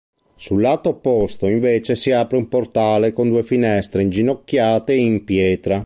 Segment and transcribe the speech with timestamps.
[0.33, 5.79] Sul lato opposto invece si apre un portale con due finestre inginocchiate in pietra.